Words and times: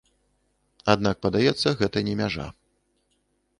Аднак 0.93 1.15
падаецца, 1.27 1.75
гэта 1.83 1.97
не 2.11 2.17
мяжа. 2.25 2.47